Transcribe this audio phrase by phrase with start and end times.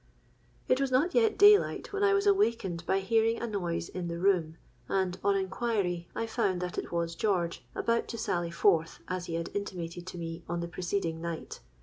[0.67, 4.07] "It was not yet day light when I was awakened by hearing a noise in
[4.07, 4.57] the room;
[4.89, 9.35] and on inquiry, I found that it was George, about to sally forth, as he
[9.35, 11.59] had intimated to me on the preceding night.